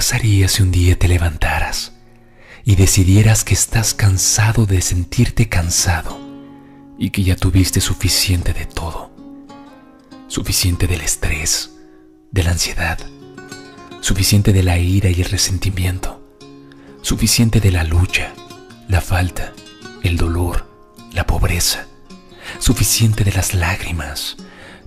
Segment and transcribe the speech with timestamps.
[0.00, 1.92] pasaría si un día te levantaras
[2.64, 6.18] y decidieras que estás cansado de sentirte cansado
[6.96, 9.10] y que ya tuviste suficiente de todo?
[10.26, 11.72] Suficiente del estrés,
[12.30, 12.98] de la ansiedad,
[14.00, 16.26] suficiente de la ira y el resentimiento,
[17.02, 18.32] suficiente de la lucha,
[18.88, 19.52] la falta,
[20.02, 20.66] el dolor,
[21.12, 21.88] la pobreza,
[22.58, 24.38] suficiente de las lágrimas,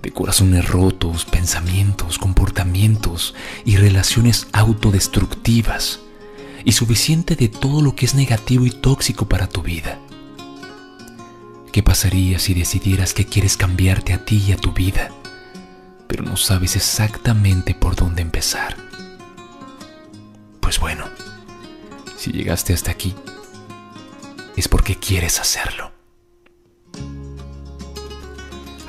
[0.04, 6.00] de corazones rotos, pensamientos, comportamientos y relaciones autodestructivas,
[6.62, 9.98] y suficiente de todo lo que es negativo y tóxico para tu vida.
[11.72, 15.10] ¿Qué pasaría si decidieras que quieres cambiarte a ti y a tu vida,
[16.06, 18.76] pero no sabes exactamente por dónde empezar?
[20.60, 21.06] Pues bueno,
[22.18, 23.14] si llegaste hasta aquí,
[24.54, 25.93] es porque quieres hacerlo.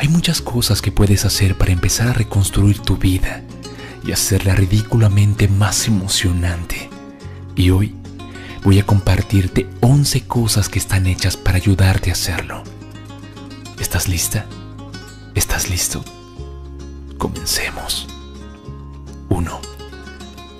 [0.05, 3.41] Hay muchas cosas que puedes hacer para empezar a reconstruir tu vida
[4.05, 6.91] y hacerla ridículamente más emocionante.
[7.55, 7.95] Y hoy
[8.63, 12.61] voy a compartirte 11 cosas que están hechas para ayudarte a hacerlo.
[13.79, 14.45] ¿Estás lista?
[15.33, 16.05] ¿Estás listo?
[17.17, 18.07] Comencemos.
[19.29, 19.59] 1.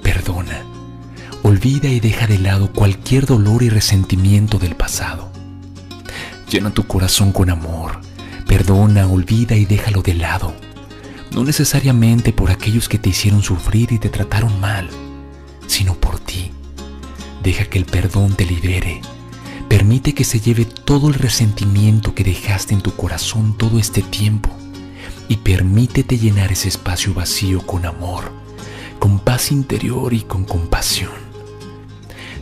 [0.01, 0.63] Perdona.
[1.43, 5.31] Olvida y deja de lado cualquier dolor y resentimiento del pasado.
[6.49, 8.01] Llena tu corazón con amor,
[8.47, 10.53] Perdona, olvida y déjalo de lado.
[11.31, 14.89] No necesariamente por aquellos que te hicieron sufrir y te trataron mal,
[15.67, 16.51] sino por ti.
[17.43, 19.01] Deja que el perdón te libere.
[19.67, 24.49] Permite que se lleve todo el resentimiento que dejaste en tu corazón todo este tiempo
[25.27, 28.31] y permítete llenar ese espacio vacío con amor,
[28.99, 31.11] con paz interior y con compasión.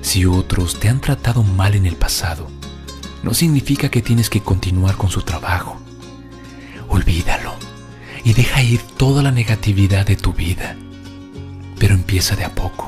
[0.02, 2.48] Si otros te han tratado mal en el pasado,
[3.24, 5.83] no significa que tienes que continuar con su trabajo
[6.94, 7.56] olvídalo
[8.24, 10.76] y deja ir toda la negatividad de tu vida.
[11.80, 12.88] Pero empieza de a poco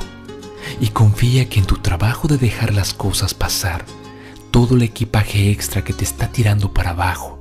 [0.80, 3.86] y confía que en tu trabajo de dejar las cosas pasar,
[4.52, 7.39] todo el equipaje extra que te está tirando para abajo,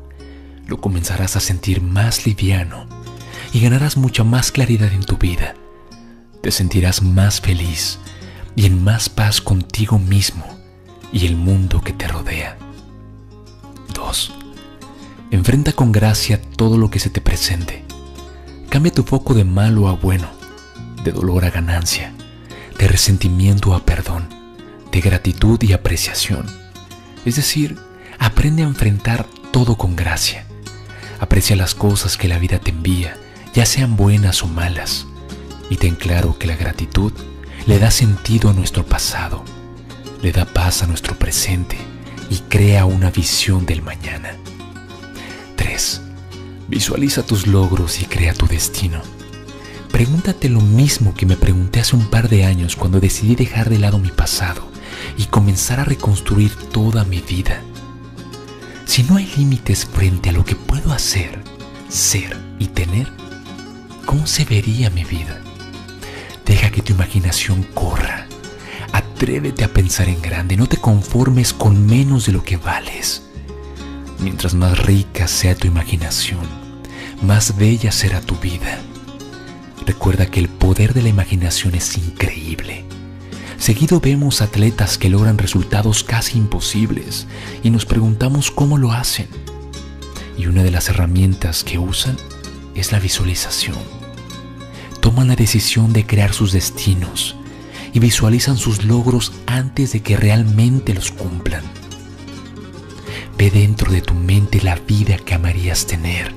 [0.67, 2.87] lo comenzarás a sentir más liviano
[3.53, 5.55] y ganarás mucha más claridad en tu vida.
[6.43, 7.99] Te sentirás más feliz
[8.57, 10.45] y en más paz contigo mismo
[11.13, 12.64] y el mundo que te rodea.
[15.35, 15.39] 2.
[15.39, 17.85] Enfrenta con gracia todo lo que se te presente.
[18.69, 20.29] Cambia tu foco de malo a bueno,
[21.03, 22.13] de dolor a ganancia,
[22.79, 24.29] de resentimiento a perdón,
[24.93, 26.47] de gratitud y apreciación.
[27.25, 27.77] Es decir,
[28.19, 30.47] aprende a enfrentar todo con gracia.
[31.21, 33.17] Aprecia las cosas que la vida te envía,
[33.55, 35.07] ya sean buenas o malas,
[35.71, 37.13] y ten claro que la gratitud
[37.67, 39.45] le da sentido a nuestro pasado,
[40.23, 41.77] le da paz a nuestro presente
[42.31, 44.37] y crea una visión del mañana.
[46.69, 49.03] Visualiza tus logros y crea tu destino.
[49.91, 53.79] Pregúntate lo mismo que me pregunté hace un par de años cuando decidí dejar de
[53.79, 54.67] lado mi pasado
[55.17, 57.63] y comenzar a reconstruir toda mi vida.
[58.87, 61.43] Si no hay límites frente a lo que puedo hacer,
[61.89, 63.13] ser y tener,
[64.07, 65.41] ¿cómo se vería mi vida?
[66.45, 68.27] Deja que tu imaginación corra.
[68.93, 73.24] Atrévete a pensar en grande, no te conformes con menos de lo que vales.
[74.25, 76.47] Mientras más rica sea tu imaginación,
[77.21, 78.81] más bella será tu vida.
[79.85, 82.87] Recuerda que el poder de la imaginación es increíble.
[83.59, 87.27] Seguido vemos atletas que logran resultados casi imposibles
[87.63, 89.29] y nos preguntamos cómo lo hacen.
[90.39, 92.17] Y una de las herramientas que usan
[92.75, 93.77] es la visualización.
[95.03, 97.37] Toman la decisión de crear sus destinos
[97.93, 101.84] y visualizan sus logros antes de que realmente los cumplan.
[103.37, 106.33] Ve dentro de tu mente la vida que amarías tener,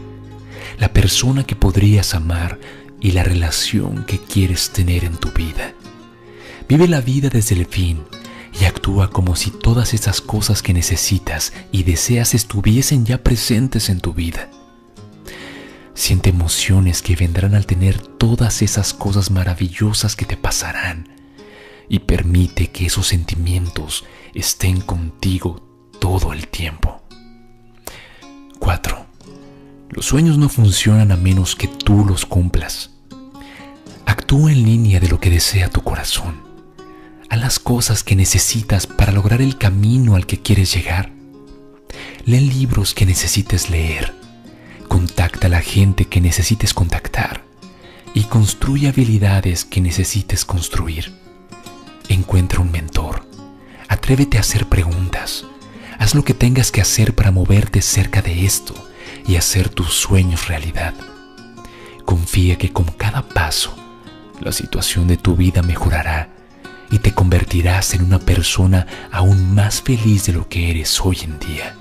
[0.80, 2.59] la persona que podrías amar
[3.00, 5.74] y la relación que quieres tener en tu vida.
[6.68, 8.03] Vive la vida desde el fin
[8.59, 14.00] y actúa como si todas esas cosas que necesitas y deseas estuviesen ya presentes en
[14.00, 14.50] tu vida.
[15.94, 21.10] Siente emociones que vendrán al tener todas esas cosas maravillosas que te pasarán
[21.89, 25.67] y permite que esos sentimientos estén contigo
[26.00, 27.02] todo el tiempo.
[28.60, 29.06] 4.
[29.90, 32.92] Los sueños no funcionan a menos que tú los cumplas.
[34.06, 36.42] Actúa en línea de lo que desea tu corazón.
[37.30, 41.12] Haz las cosas que necesitas para lograr el camino al que quieres llegar.
[42.26, 44.14] Lee libros que necesites leer.
[44.88, 47.44] Contacta a la gente que necesites contactar.
[48.14, 51.14] Y construye habilidades que necesites construir.
[52.10, 53.28] Encuentra un mentor.
[53.90, 55.46] Atrévete a hacer preguntas
[56.00, 58.74] Haz lo que tengas que hacer para moverte cerca de esto
[59.26, 60.94] y hacer tus sueños realidad.
[62.06, 63.76] Confía que con cada paso
[64.40, 66.30] la situación de tu vida mejorará
[66.92, 71.40] y te convertirás en una persona aún más feliz de lo que eres hoy en
[71.40, 71.76] día.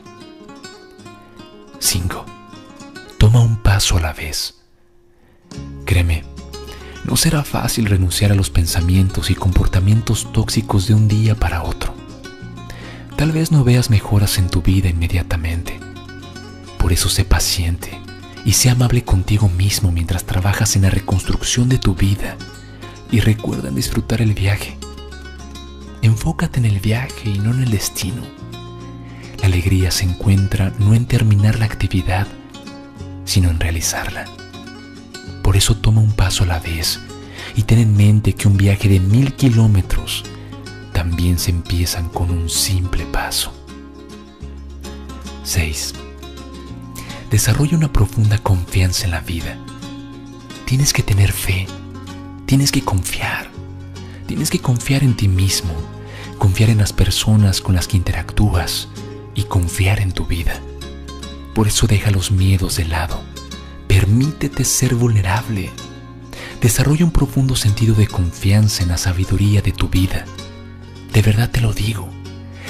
[1.79, 2.25] 5.
[3.19, 4.55] Toma un paso a la vez.
[5.85, 6.25] Créeme,
[7.05, 11.96] no será fácil renunciar a los pensamientos y comportamientos tóxicos de un día para otro.
[13.17, 15.81] Tal vez no veas mejoras en tu vida inmediatamente.
[16.79, 17.99] Por eso sé paciente
[18.45, 22.37] y sé amable contigo mismo mientras trabajas en la reconstrucción de tu vida
[23.11, 24.77] y recuerda disfrutar el viaje.
[26.03, 28.23] Enfócate en el viaje y no en el destino.
[29.41, 32.27] La alegría se encuentra no en terminar la actividad,
[33.25, 34.27] sino en realizarla.
[35.43, 37.01] Por eso toma un paso a la vez
[37.57, 40.23] y ten en mente que un viaje de mil kilómetros
[41.09, 43.53] también se empiezan con un simple paso.
[45.45, 45.95] 6.
[47.31, 49.57] Desarrolla una profunda confianza en la vida.
[50.65, 51.69] Tienes que tener fe,
[52.45, 53.53] tienes que confiar,
[54.27, 55.75] tienes que confiar en ti mismo,
[56.39, 58.89] confiar en las personas con las que interactúas
[59.37, 60.61] y confiar en tu vida.
[61.55, 63.21] Por eso deja los miedos de lado,
[63.87, 65.71] permítete ser vulnerable,
[66.61, 70.27] desarrolla un profundo sentido de confianza en la sabiduría de tu vida
[71.17, 72.11] de verdad te lo digo,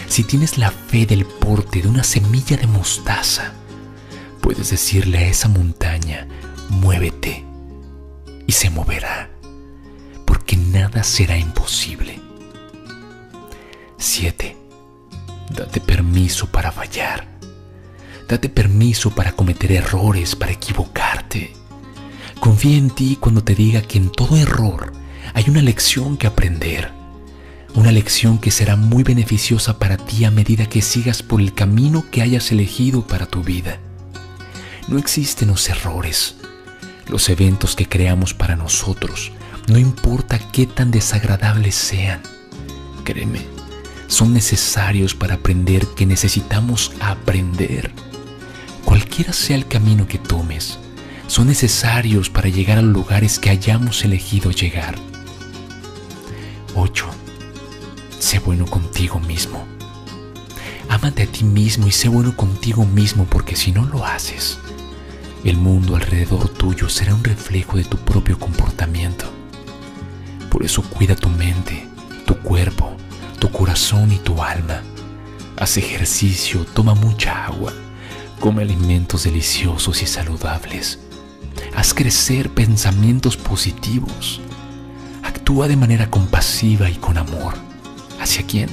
[0.07, 3.55] si tienes la fe del porte de una semilla de mostaza,
[4.41, 6.29] puedes decirle a esa montaña,
[6.69, 7.45] muévete,
[8.47, 9.31] y se moverá,
[10.25, 12.21] porque nada será imposible.
[13.99, 14.57] 7.
[15.51, 17.27] Date permiso para fallar.
[18.29, 21.53] Date permiso para cometer errores, para equivocarte.
[22.39, 24.93] Confía en ti cuando te diga que en todo error
[25.35, 26.96] hay una lección que aprender
[27.77, 32.07] una lección que será muy beneficiosa para ti a medida que sigas por el camino
[32.11, 33.79] que hayas elegido para tu vida.
[34.89, 36.37] No existen los errores,
[37.07, 39.31] los eventos que creamos para nosotros,
[39.69, 42.23] no importa qué tan desagradables sean.
[43.05, 43.43] Créeme,
[44.07, 47.93] son necesarios para aprender que necesitamos aprender.
[48.87, 50.79] Cualquiera sea el camino que tomes,
[51.27, 54.95] son necesarios para llegar a los lugares que hayamos elegido llegar.
[56.75, 57.26] 8
[58.27, 59.65] sé bueno contigo mismo.
[60.89, 64.59] Ámate a ti mismo y sé bueno contigo mismo porque si no lo haces,
[65.45, 69.27] el mundo alrededor tuyo será un reflejo de tu propio comportamiento.
[70.51, 71.87] Por eso cuida tu mente,
[72.27, 72.97] tu cuerpo,
[73.39, 74.83] tu corazón y tu alma.
[75.57, 77.73] Haz ejercicio, toma mucha agua,
[78.41, 80.99] come alimentos deliciosos y saludables.
[81.77, 84.41] Haz crecer pensamientos positivos.
[85.23, 87.55] Actúa de manera compasiva y con amor.
[88.27, 88.69] ¿Hacia quién?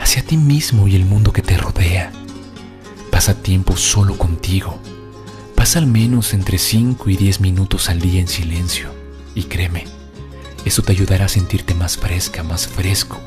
[0.00, 2.10] Hacia ti mismo y el mundo que te rodea.
[3.10, 4.78] Pasa tiempo solo contigo.
[5.54, 8.88] Pasa al menos entre 5 y 10 minutos al día en silencio.
[9.34, 9.84] Y créeme,
[10.64, 13.20] eso te ayudará a sentirte más fresca, más fresco,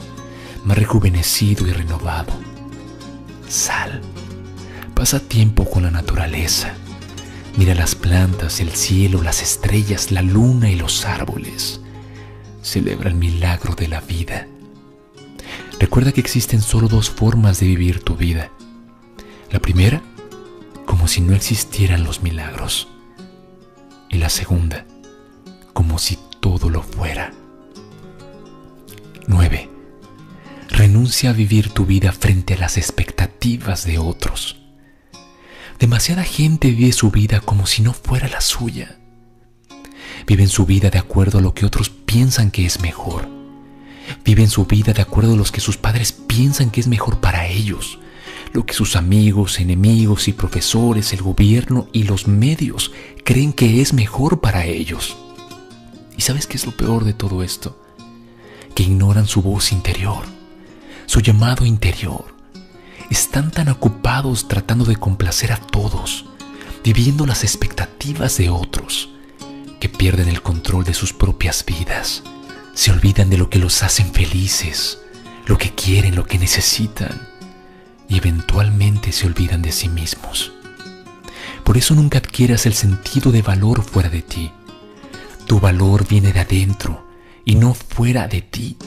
[0.64, 2.34] más rejuvenecido y renovado.
[3.48, 4.02] Sal.
[4.96, 6.74] Pasa tiempo con la naturaleza.
[7.56, 11.82] Mira las plantas, el cielo, las estrellas, la luna y los árboles.
[12.64, 14.48] Celebra el milagro de la vida.
[15.80, 18.50] Recuerda que existen solo dos formas de vivir tu vida.
[19.52, 20.02] La primera,
[20.86, 22.88] como si no existieran los milagros.
[24.10, 24.86] Y la segunda,
[25.74, 27.34] como si todo lo fuera.
[29.28, 29.70] 9.
[30.70, 34.62] Renuncia a vivir tu vida frente a las expectativas de otros.
[35.78, 38.98] Demasiada gente vive su vida como si no fuera la suya.
[40.26, 43.35] Viven su vida de acuerdo a lo que otros piensan que es mejor
[44.26, 47.48] Viven su vida de acuerdo a lo que sus padres piensan que es mejor para
[47.48, 48.00] ellos,
[48.54, 52.92] lo que sus amigos, enemigos y profesores, el gobierno y los medios
[53.24, 55.16] creen que es mejor para ellos.
[56.18, 57.80] ¿Y sabes qué es lo peor de todo esto?
[58.74, 60.26] Que ignoran su voz interior,
[61.06, 62.26] su llamado interior.
[63.12, 66.26] Están tan ocupados tratando de complacer a todos,
[66.84, 69.10] viviendo las expectativas de otros,
[69.80, 72.24] que pierden el control de sus propias vidas
[72.76, 75.00] se olvidan de lo que los hacen felices,
[75.48, 77.30] lo que quieren, lo que necesitan,
[78.10, 80.52] y eventualmente se olvidan de sí mismos.
[81.64, 84.52] Por eso nunca adquieras el sentido de valor fuera de ti.
[85.48, 87.08] Tu valor viene de adentro
[87.46, 88.78] y no fuera de ti.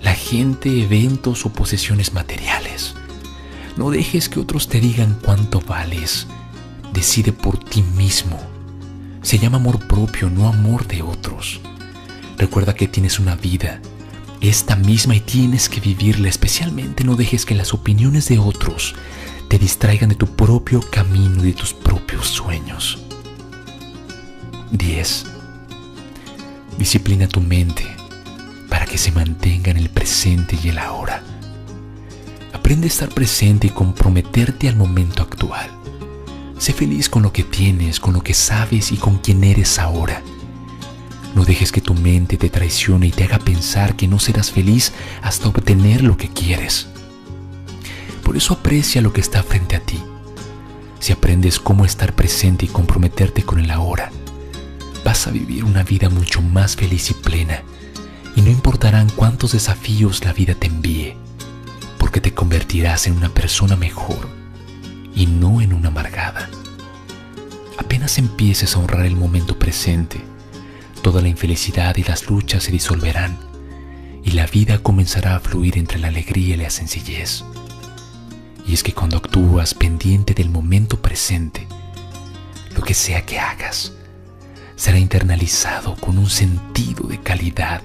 [0.00, 2.94] La gente, eventos o posesiones materiales.
[3.76, 6.28] No dejes que otros te digan cuánto vales.
[6.92, 8.38] Decide por ti mismo.
[9.22, 11.60] Se llama amor propio, no amor de otros.
[12.38, 13.80] Recuerda que tienes una vida,
[14.40, 18.94] esta misma y tienes que vivirla, especialmente no dejes que las opiniones de otros
[19.48, 22.98] te distraigan de tu propio camino y de tus propios sueños.
[24.70, 25.24] 10.
[26.78, 27.84] Disciplina tu mente
[28.68, 31.24] para que se mantenga en el presente y el ahora.
[32.52, 35.70] Aprende a estar presente y comprometerte al momento actual.
[36.58, 40.22] Sé feliz con lo que tienes, con lo que sabes y con quien eres ahora.
[41.34, 44.92] No dejes que tu mente te traicione y te haga pensar que no serás feliz
[45.22, 46.88] hasta obtener lo que quieres.
[48.22, 49.98] Por eso aprecia lo que está frente a ti.
[51.00, 54.10] Si aprendes cómo estar presente y comprometerte con el ahora,
[55.04, 57.62] vas a vivir una vida mucho más feliz y plena
[58.36, 61.16] y no importarán cuántos desafíos la vida te envíe,
[61.98, 64.28] porque te convertirás en una persona mejor
[65.14, 66.48] y no en una amargada.
[67.78, 70.20] Apenas empieces a honrar el momento presente,
[71.02, 73.38] toda la infelicidad y las luchas se disolverán
[74.24, 77.44] y la vida comenzará a fluir entre la alegría y la sencillez.
[78.66, 81.66] Y es que cuando actúas pendiente del momento presente,
[82.76, 83.92] lo que sea que hagas,
[84.76, 87.82] será internalizado con un sentido de calidad,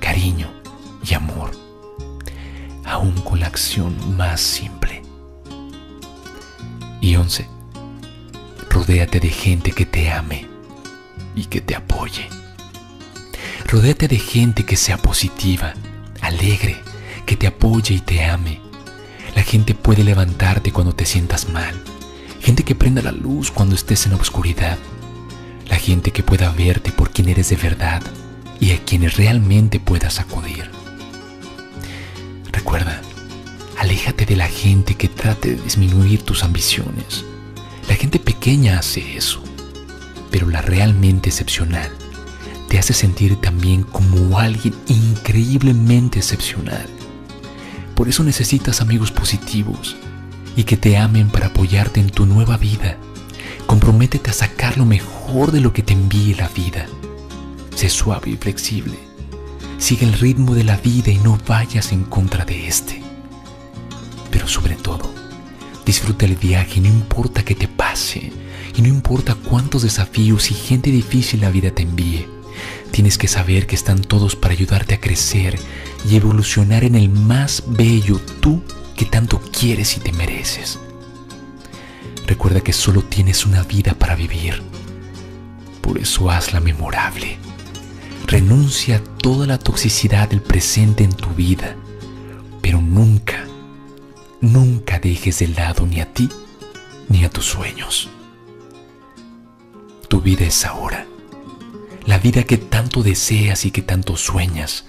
[0.00, 0.50] cariño
[1.08, 1.52] y amor,
[2.84, 5.02] aún con la acción más simple.
[7.00, 7.46] Y once,
[8.68, 10.51] rodéate de gente que te ame
[11.34, 12.28] y que te apoye.
[13.66, 15.74] Rodéate de gente que sea positiva,
[16.20, 16.76] alegre,
[17.26, 18.60] que te apoye y te ame
[19.34, 21.74] la gente puede levantarte cuando te sientas mal.
[22.40, 24.78] Gente que prenda la luz cuando estés en la oscuridad.
[25.68, 28.02] La gente que pueda verte por quien eres de verdad
[28.60, 30.70] y a quienes realmente puedas acudir.
[32.52, 33.00] Recuerda,
[33.78, 37.24] aléjate de la gente que trate de disminuir tus ambiciones.
[37.88, 39.42] La gente pequeña hace eso,
[40.32, 41.90] pero la realmente excepcional
[42.68, 46.88] te hace sentir también como alguien increíblemente excepcional
[47.94, 49.96] por eso necesitas amigos positivos
[50.56, 52.96] y que te amen para apoyarte en tu nueva vida.
[53.66, 56.86] Comprométete a sacar lo mejor de lo que te envíe la vida.
[57.74, 58.98] Sé suave y flexible.
[59.78, 63.02] Sigue el ritmo de la vida y no vayas en contra de este.
[64.30, 65.12] Pero sobre todo,
[65.84, 68.32] disfruta el viaje no importa qué te pase
[68.74, 72.26] y no importa cuántos desafíos y gente difícil la vida te envíe.
[72.90, 75.58] Tienes que saber que están todos para ayudarte a crecer
[76.08, 78.62] y evolucionar en el más bello tú
[78.96, 80.78] que tanto quieres y te mereces.
[82.26, 84.62] Recuerda que solo tienes una vida para vivir.
[85.80, 87.38] Por eso hazla memorable.
[88.26, 91.76] Renuncia a toda la toxicidad del presente en tu vida,
[92.60, 93.44] pero nunca,
[94.40, 96.28] nunca dejes de lado ni a ti
[97.08, 98.08] ni a tus sueños.
[100.12, 101.06] Tu vida es ahora.
[102.04, 104.84] La vida que tanto deseas y que tanto sueñas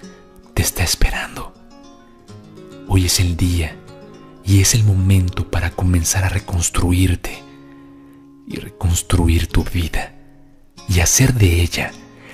[0.54, 1.54] te está esperando.
[2.90, 3.74] Hoy es el día
[4.44, 7.42] y es el momento para comenzar a reconstruirte
[8.50, 10.14] y reconstruir tu vida
[10.90, 11.94] y hacer de ella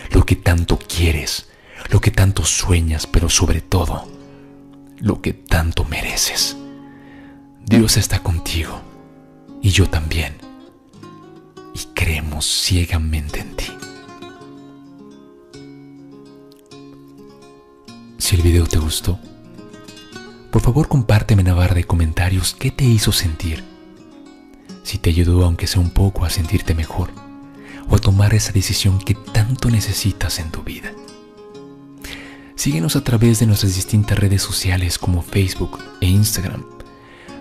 [0.09, 1.47] lo que tanto quieres,
[1.91, 4.11] lo que tanto sueñas, pero sobre todo
[4.97, 6.57] lo que tanto mereces.
[7.63, 8.81] Dios está contigo
[9.61, 10.48] y yo también
[11.83, 13.65] y creemos ciegamente en ti.
[18.17, 19.19] Si el video te gustó,
[20.51, 23.63] por favor compárteme en la barra de comentarios qué te hizo sentir.
[24.83, 27.11] Si te ayudó aunque sea un poco a sentirte mejor
[27.87, 30.91] o a tomar esa decisión que tanto necesitas en tu vida.
[32.55, 36.65] Síguenos a través de nuestras distintas redes sociales como Facebook e Instagram,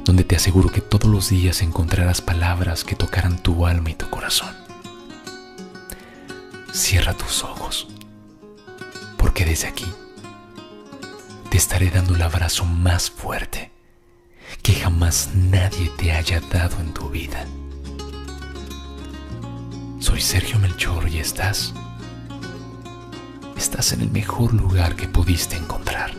[0.09, 4.09] donde te aseguro que todos los días encontrarás palabras que tocarán tu alma y tu
[4.09, 4.49] corazón.
[6.73, 7.89] Cierra tus ojos,
[9.19, 9.85] porque desde aquí
[11.51, 13.71] te estaré dando el abrazo más fuerte
[14.63, 17.45] que jamás nadie te haya dado en tu vida.
[19.99, 21.75] Soy Sergio Melchor y estás,
[23.59, 26.15] estás en el mejor lugar que pudiste encontrar,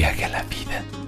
[0.00, 0.99] viaje a la vida.